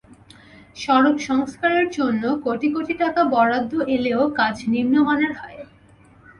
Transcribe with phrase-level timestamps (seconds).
[0.75, 5.59] সড়ক সংস্কারের জন্য কোটি কোটি টাকা বরাদ্দ এলেও কাজ নিম্নমানের হয়।